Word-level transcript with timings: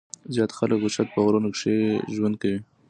زيات 0.33 0.51
خلک 0.57 0.79
اوچت 0.83 1.07
پۀ 1.13 1.19
غرونو 1.25 1.49
کښې 1.55 1.75
ژوند 2.15 2.35
کوي 2.41 2.57
ـ 2.61 2.63